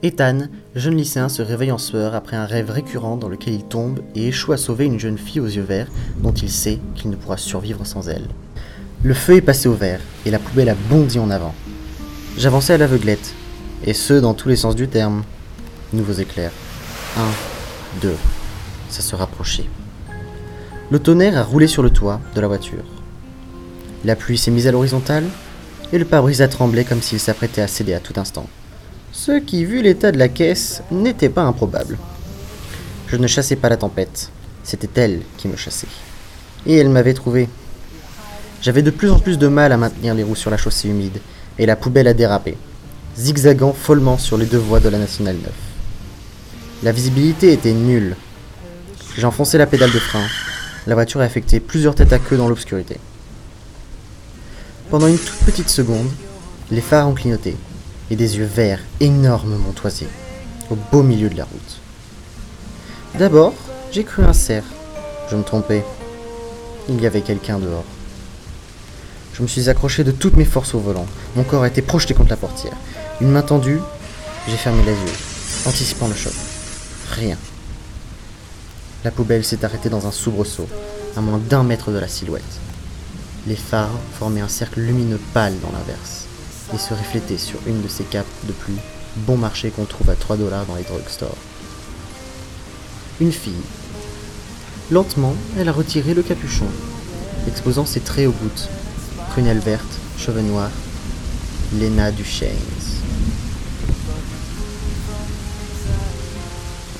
Ethan, 0.00 0.48
jeune 0.76 0.96
lycéen, 0.96 1.28
se 1.28 1.42
réveille 1.42 1.72
en 1.72 1.78
sueur 1.78 2.14
après 2.14 2.36
un 2.36 2.46
rêve 2.46 2.70
récurrent 2.70 3.16
dans 3.16 3.28
lequel 3.28 3.54
il 3.54 3.64
tombe 3.64 3.98
et 4.14 4.28
échoue 4.28 4.52
à 4.52 4.56
sauver 4.56 4.84
une 4.84 5.00
jeune 5.00 5.18
fille 5.18 5.40
aux 5.40 5.46
yeux 5.46 5.62
verts 5.62 5.88
dont 6.18 6.32
il 6.32 6.50
sait 6.50 6.78
qu'il 6.94 7.10
ne 7.10 7.16
pourra 7.16 7.36
survivre 7.36 7.84
sans 7.84 8.08
elle. 8.08 8.28
Le 9.02 9.12
feu 9.12 9.34
est 9.34 9.40
passé 9.40 9.68
au 9.68 9.74
vert 9.74 10.00
et 10.24 10.30
la 10.30 10.38
poubelle 10.38 10.68
a 10.68 10.76
bondi 10.88 11.18
en 11.18 11.30
avant. 11.30 11.52
J'avançais 12.36 12.74
à 12.74 12.78
l'aveuglette, 12.78 13.34
et 13.84 13.92
ce 13.92 14.14
dans 14.14 14.34
tous 14.34 14.48
les 14.48 14.54
sens 14.54 14.76
du 14.76 14.86
terme. 14.86 15.24
Nouveaux 15.92 16.12
éclairs. 16.12 16.52
Un, 17.16 17.30
deux. 18.00 18.16
Ça 18.90 19.02
se 19.02 19.16
rapprochait. 19.16 19.66
Le 20.90 21.00
tonnerre 21.00 21.36
a 21.36 21.42
roulé 21.42 21.66
sur 21.66 21.82
le 21.82 21.90
toit 21.90 22.20
de 22.36 22.40
la 22.40 22.46
voiture. 22.46 22.84
La 24.04 24.14
pluie 24.14 24.38
s'est 24.38 24.52
mise 24.52 24.68
à 24.68 24.72
l'horizontale 24.72 25.24
et 25.92 25.98
le 25.98 26.04
pare-brise 26.04 26.42
a 26.42 26.46
tremblé 26.46 26.84
comme 26.84 27.02
s'il 27.02 27.18
s'apprêtait 27.18 27.62
à 27.62 27.66
céder 27.66 27.94
à 27.94 28.00
tout 28.00 28.14
instant. 28.20 28.46
Ce 29.20 29.32
qui, 29.32 29.64
vu 29.64 29.82
l'état 29.82 30.12
de 30.12 30.16
la 30.16 30.28
caisse, 30.28 30.80
n'était 30.92 31.28
pas 31.28 31.42
improbable. 31.42 31.98
Je 33.08 33.16
ne 33.16 33.26
chassais 33.26 33.56
pas 33.56 33.68
la 33.68 33.76
tempête, 33.76 34.30
c'était 34.62 35.00
elle 35.02 35.22
qui 35.36 35.48
me 35.48 35.56
chassait. 35.56 35.88
Et 36.66 36.76
elle 36.76 36.88
m'avait 36.88 37.14
trouvé. 37.14 37.48
J'avais 38.62 38.82
de 38.82 38.92
plus 38.92 39.10
en 39.10 39.18
plus 39.18 39.36
de 39.36 39.48
mal 39.48 39.72
à 39.72 39.76
maintenir 39.76 40.14
les 40.14 40.22
roues 40.22 40.36
sur 40.36 40.52
la 40.52 40.56
chaussée 40.56 40.88
humide, 40.88 41.18
et 41.58 41.66
la 41.66 41.74
poubelle 41.74 42.06
a 42.06 42.14
dérapé, 42.14 42.56
zigzagant 43.16 43.72
follement 43.72 44.18
sur 44.18 44.38
les 44.38 44.46
deux 44.46 44.56
voies 44.56 44.78
de 44.78 44.88
la 44.88 44.98
Nationale 44.98 45.36
9. 45.42 45.52
La 46.84 46.92
visibilité 46.92 47.52
était 47.52 47.72
nulle. 47.72 48.14
J'ai 49.16 49.26
enfoncé 49.26 49.58
la 49.58 49.66
pédale 49.66 49.90
de 49.90 49.98
frein. 49.98 50.26
La 50.86 50.94
voiture 50.94 51.20
a 51.22 51.24
affecté 51.24 51.58
plusieurs 51.58 51.96
têtes 51.96 52.12
à 52.12 52.20
queue 52.20 52.36
dans 52.36 52.48
l'obscurité. 52.48 52.98
Pendant 54.90 55.08
une 55.08 55.18
toute 55.18 55.44
petite 55.44 55.70
seconde, 55.70 56.08
les 56.70 56.80
phares 56.80 57.08
ont 57.08 57.14
clignoté, 57.14 57.56
et 58.10 58.16
des 58.16 58.38
yeux 58.38 58.44
verts 58.44 58.80
énormes 59.00 59.56
m'ont 59.56 59.72
toisé, 59.72 60.06
au 60.70 60.76
beau 60.90 61.02
milieu 61.02 61.28
de 61.28 61.36
la 61.36 61.44
route. 61.44 61.80
D'abord, 63.18 63.54
j'ai 63.90 64.04
cru 64.04 64.22
un 64.22 64.32
cerf. 64.32 64.64
Je 65.30 65.36
me 65.36 65.42
trompais. 65.42 65.84
Il 66.88 67.00
y 67.00 67.06
avait 67.06 67.20
quelqu'un 67.20 67.58
dehors. 67.58 67.84
Je 69.34 69.42
me 69.42 69.48
suis 69.48 69.68
accroché 69.68 70.04
de 70.04 70.10
toutes 70.10 70.36
mes 70.36 70.44
forces 70.44 70.74
au 70.74 70.80
volant. 70.80 71.06
Mon 71.36 71.44
corps 71.44 71.62
a 71.62 71.68
été 71.68 71.82
projeté 71.82 72.14
contre 72.14 72.30
la 72.30 72.36
portière. 72.36 72.76
Une 73.20 73.30
main 73.30 73.42
tendue, 73.42 73.80
j'ai 74.48 74.56
fermé 74.56 74.82
les 74.84 74.92
yeux, 74.92 75.16
anticipant 75.66 76.08
le 76.08 76.14
choc. 76.14 76.32
Rien. 77.10 77.36
La 79.04 79.10
poubelle 79.10 79.44
s'est 79.44 79.64
arrêtée 79.64 79.90
dans 79.90 80.06
un 80.06 80.12
soubresaut, 80.12 80.68
à 81.16 81.20
moins 81.20 81.38
d'un 81.38 81.62
mètre 81.62 81.90
de 81.90 81.98
la 81.98 82.08
silhouette. 82.08 82.42
Les 83.46 83.56
phares 83.56 83.98
formaient 84.18 84.40
un 84.40 84.48
cercle 84.48 84.80
lumineux 84.80 85.20
pâle 85.32 85.54
dans 85.60 85.72
l'inverse 85.72 86.27
et 86.74 86.78
se 86.78 86.94
reflétaient 86.94 87.38
sur 87.38 87.58
une 87.66 87.82
de 87.82 87.88
ces 87.88 88.04
capes 88.04 88.26
de 88.44 88.52
pluie 88.52 88.78
bon 89.18 89.36
marché 89.36 89.70
qu'on 89.70 89.84
trouve 89.84 90.10
à 90.10 90.14
3 90.14 90.36
dollars 90.36 90.66
dans 90.66 90.76
les 90.76 90.84
drugstores. 90.84 91.36
Une 93.20 93.32
fille. 93.32 93.52
Lentement, 94.90 95.34
elle 95.58 95.68
a 95.68 95.72
retiré 95.72 96.14
le 96.14 96.22
capuchon, 96.22 96.66
exposant 97.46 97.84
ses 97.84 98.00
traits 98.00 98.28
aux 98.28 98.32
gouttes. 98.32 98.68
Prunelle 99.30 99.58
verte, 99.58 99.98
cheveux 100.18 100.42
noirs. 100.42 100.70
Lena 101.78 102.10
Duchesne. 102.12 102.54